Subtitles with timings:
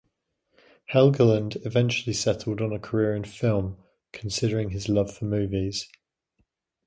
[0.91, 3.77] Helgeland eventually settled on a career in film,
[4.11, 5.87] considering his love for movies.